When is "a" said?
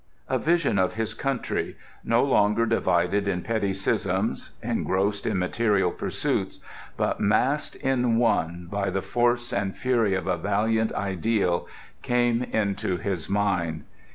0.27-0.39, 10.25-10.37